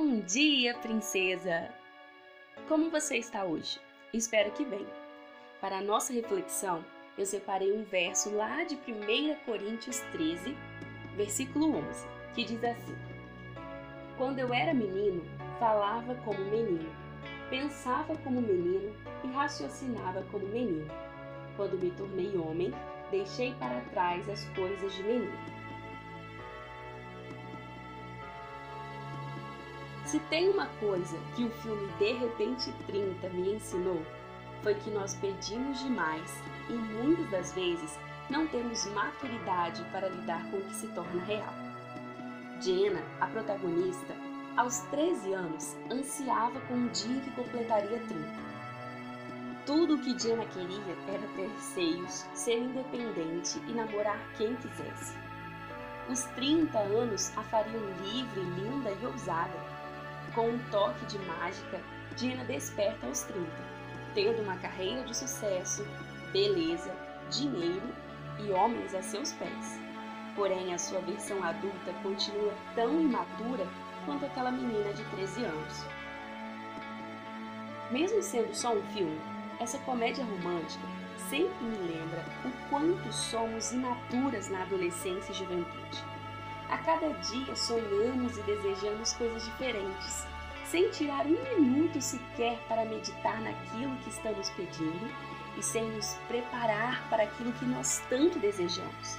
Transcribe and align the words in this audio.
Bom 0.00 0.20
dia, 0.20 0.74
princesa! 0.74 1.70
Como 2.68 2.88
você 2.88 3.16
está 3.16 3.44
hoje? 3.44 3.80
Espero 4.14 4.52
que 4.52 4.64
bem. 4.64 4.86
Para 5.60 5.78
a 5.78 5.82
nossa 5.82 6.12
reflexão, 6.12 6.84
eu 7.18 7.26
separei 7.26 7.72
um 7.72 7.82
verso 7.82 8.32
lá 8.32 8.62
de 8.62 8.76
1 8.76 9.44
Coríntios 9.44 9.98
13, 10.12 10.56
versículo 11.16 11.74
11, 11.78 12.06
que 12.32 12.44
diz 12.44 12.62
assim: 12.62 12.96
Quando 14.16 14.38
eu 14.38 14.54
era 14.54 14.72
menino, 14.72 15.24
falava 15.58 16.14
como 16.24 16.44
menino, 16.44 16.94
pensava 17.50 18.16
como 18.18 18.40
menino 18.40 18.94
e 19.24 19.26
raciocinava 19.32 20.22
como 20.30 20.46
menino. 20.46 20.88
Quando 21.56 21.76
me 21.76 21.90
tornei 21.90 22.38
homem, 22.38 22.72
deixei 23.10 23.52
para 23.54 23.80
trás 23.90 24.28
as 24.28 24.44
coisas 24.50 24.94
de 24.94 25.02
menino. 25.02 25.57
Se 30.08 30.18
tem 30.20 30.48
uma 30.48 30.64
coisa 30.80 31.18
que 31.36 31.44
o 31.44 31.50
filme 31.50 31.86
De 31.98 32.12
Repente 32.14 32.72
30 32.86 33.28
me 33.28 33.56
ensinou, 33.56 34.02
foi 34.62 34.74
que 34.76 34.88
nós 34.88 35.14
pedimos 35.16 35.80
demais 35.80 36.42
e 36.70 36.72
muitas 36.72 37.30
das 37.30 37.52
vezes 37.52 37.98
não 38.30 38.46
temos 38.46 38.86
maturidade 38.86 39.84
para 39.92 40.08
lidar 40.08 40.42
com 40.50 40.56
o 40.56 40.62
que 40.62 40.74
se 40.74 40.88
torna 40.94 41.22
real. 41.24 41.52
Jenna, 42.58 43.02
a 43.20 43.26
protagonista, 43.26 44.16
aos 44.56 44.78
13 44.90 45.34
anos, 45.34 45.76
ansiava 45.90 46.58
com 46.60 46.86
o 46.86 46.88
dia 46.88 47.20
que 47.20 47.30
completaria 47.32 47.98
30. 47.98 48.28
Tudo 49.66 49.96
o 49.96 49.98
que 49.98 50.18
Jenna 50.18 50.46
queria 50.46 50.96
era 51.06 51.28
ter 51.36 51.50
seios, 51.58 52.26
ser 52.32 52.56
independente 52.56 53.60
e 53.68 53.72
namorar 53.72 54.18
quem 54.38 54.56
quisesse. 54.56 55.14
Os 56.08 56.22
30 56.34 56.78
anos 56.78 57.30
a 57.36 57.42
fariam 57.42 57.84
livre, 58.02 58.40
linda 58.40 58.90
e 58.90 59.04
ousada 59.04 59.77
com 60.38 60.50
um 60.50 60.58
toque 60.70 61.04
de 61.06 61.18
mágica, 61.18 61.80
Dina 62.16 62.44
desperta 62.44 63.04
aos 63.08 63.22
30, 63.22 63.44
tendo 64.14 64.40
uma 64.40 64.56
carreira 64.58 65.02
de 65.02 65.16
sucesso, 65.16 65.84
beleza, 66.32 66.94
dinheiro 67.28 67.92
e 68.38 68.52
homens 68.52 68.94
a 68.94 69.02
seus 69.02 69.32
pés. 69.32 69.80
Porém, 70.36 70.72
a 70.72 70.78
sua 70.78 71.00
versão 71.00 71.42
adulta 71.42 71.92
continua 72.04 72.54
tão 72.76 73.00
imatura 73.00 73.66
quanto 74.06 74.26
aquela 74.26 74.52
menina 74.52 74.92
de 74.92 75.02
13 75.06 75.44
anos. 75.44 75.86
Mesmo 77.90 78.22
sendo 78.22 78.54
só 78.54 78.72
um 78.72 78.82
filme, 78.92 79.20
essa 79.58 79.78
comédia 79.78 80.24
romântica 80.24 80.86
sempre 81.28 81.64
me 81.64 81.78
lembra 81.78 82.24
o 82.44 82.70
quanto 82.70 83.12
somos 83.12 83.72
imaturas 83.72 84.48
na 84.48 84.62
adolescência 84.62 85.32
e 85.32 85.34
juventude. 85.34 86.17
A 86.70 86.76
cada 86.78 87.08
dia 87.08 87.56
sonhamos 87.56 88.36
e 88.36 88.42
desejamos 88.42 89.14
coisas 89.14 89.44
diferentes, 89.44 90.26
sem 90.66 90.90
tirar 90.90 91.24
um 91.26 91.60
minuto 91.60 92.00
sequer 92.00 92.58
para 92.68 92.84
meditar 92.84 93.40
naquilo 93.40 93.96
que 93.98 94.10
estamos 94.10 94.50
pedindo 94.50 95.08
e 95.56 95.62
sem 95.62 95.82
nos 95.92 96.14
preparar 96.28 97.08
para 97.08 97.22
aquilo 97.22 97.52
que 97.54 97.64
nós 97.64 98.02
tanto 98.10 98.38
desejamos. 98.38 99.18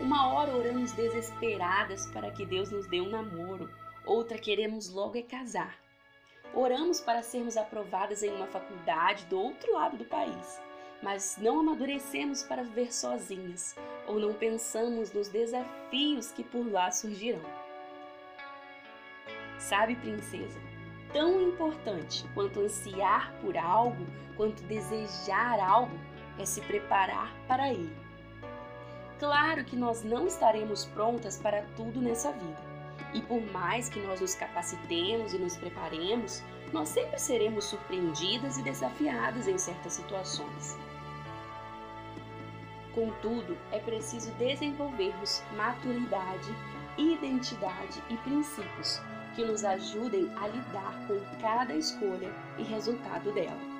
Uma 0.00 0.32
hora 0.32 0.56
oramos 0.56 0.92
desesperadas 0.92 2.06
para 2.06 2.30
que 2.30 2.46
Deus 2.46 2.70
nos 2.70 2.86
dê 2.86 3.00
um 3.00 3.10
namoro, 3.10 3.70
outra 4.06 4.38
queremos 4.38 4.88
logo 4.88 5.18
é 5.18 5.22
casar. 5.22 5.78
Oramos 6.54 7.00
para 7.00 7.22
sermos 7.22 7.58
aprovadas 7.58 8.22
em 8.22 8.34
uma 8.34 8.46
faculdade 8.46 9.26
do 9.26 9.38
outro 9.38 9.74
lado 9.74 9.98
do 9.98 10.04
país 10.04 10.60
mas 11.04 11.36
não 11.38 11.60
amadurecemos 11.60 12.42
para 12.42 12.62
viver 12.62 12.92
sozinhas 12.92 13.76
ou 14.06 14.18
não 14.18 14.32
pensamos 14.32 15.12
nos 15.12 15.28
desafios 15.28 16.30
que 16.32 16.44
por 16.44 16.70
lá 16.70 16.90
surgirão. 16.90 17.42
Sabe, 19.58 19.96
princesa, 19.96 20.60
tão 21.12 21.40
importante 21.40 22.24
quanto 22.34 22.60
ansiar 22.60 23.32
por 23.40 23.56
algo, 23.56 24.06
quanto 24.36 24.62
desejar 24.64 25.58
algo, 25.58 25.98
é 26.38 26.44
se 26.44 26.60
preparar 26.62 27.32
para 27.46 27.72
ele. 27.72 27.96
Claro 29.18 29.64
que 29.64 29.76
nós 29.76 30.02
não 30.02 30.26
estaremos 30.26 30.84
prontas 30.86 31.38
para 31.38 31.62
tudo 31.76 32.00
nessa 32.00 32.32
vida. 32.32 32.74
E 33.14 33.22
por 33.22 33.40
mais 33.52 33.88
que 33.88 34.00
nós 34.00 34.20
nos 34.20 34.34
capacitemos 34.34 35.32
e 35.32 35.38
nos 35.38 35.56
preparemos, 35.56 36.42
nós 36.72 36.88
sempre 36.88 37.18
seremos 37.18 37.66
surpreendidas 37.66 38.58
e 38.58 38.62
desafiadas 38.62 39.46
em 39.46 39.56
certas 39.56 39.92
situações. 39.92 40.76
Contudo, 42.94 43.58
é 43.72 43.80
preciso 43.80 44.30
desenvolvermos 44.34 45.42
maturidade, 45.56 46.54
identidade 46.96 48.00
e 48.08 48.16
princípios 48.18 49.00
que 49.34 49.44
nos 49.44 49.64
ajudem 49.64 50.30
a 50.36 50.46
lidar 50.46 51.06
com 51.08 51.18
cada 51.40 51.74
escolha 51.74 52.32
e 52.56 52.62
resultado 52.62 53.32
dela. 53.32 53.74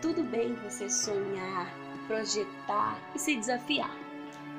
Tudo 0.00 0.22
bem 0.22 0.54
você 0.54 0.88
sonhar, 0.88 1.70
projetar 2.06 2.98
e 3.14 3.18
se 3.18 3.36
desafiar, 3.36 3.94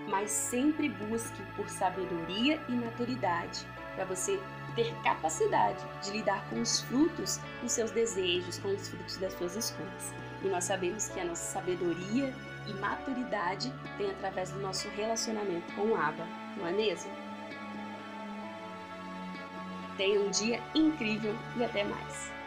mas 0.07 0.29
sempre 0.29 0.87
busque 0.87 1.41
por 1.55 1.67
sabedoria 1.67 2.61
e 2.69 2.73
maturidade 2.73 3.65
para 3.95 4.05
você 4.05 4.39
ter 4.75 4.93
capacidade 5.03 5.83
de 6.01 6.11
lidar 6.11 6.43
com 6.49 6.61
os 6.61 6.81
frutos 6.81 7.39
dos 7.61 7.71
seus 7.71 7.91
desejos, 7.91 8.59
com 8.59 8.69
os 8.69 8.87
frutos 8.87 9.17
das 9.17 9.33
suas 9.33 9.55
escolhas. 9.55 10.13
E 10.43 10.47
nós 10.47 10.63
sabemos 10.63 11.09
que 11.09 11.19
a 11.19 11.25
nossa 11.25 11.53
sabedoria 11.53 12.33
e 12.67 12.73
maturidade 12.73 13.71
vem 13.97 14.09
através 14.11 14.51
do 14.51 14.59
nosso 14.59 14.87
relacionamento 14.89 15.73
com 15.73 15.83
o 15.83 15.95
Abba, 15.95 16.27
não 16.57 16.67
é 16.67 16.71
mesmo? 16.71 17.11
Tenha 19.97 20.19
um 20.19 20.29
dia 20.29 20.59
incrível 20.73 21.35
e 21.57 21.63
até 21.63 21.83
mais! 21.83 22.40